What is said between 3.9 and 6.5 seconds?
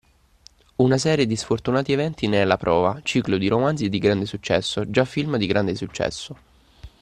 grande successo, già film di grande successo